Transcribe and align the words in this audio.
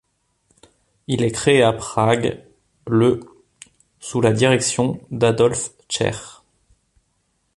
Il 1.05 1.21
est 1.21 1.29
créé 1.31 1.61
à 1.61 1.73
Prague 1.73 2.43
le 2.87 3.19
sous 3.99 4.19
la 4.19 4.33
direction 4.33 4.99
d'Adolf 5.11 5.73
Čech. 5.89 6.15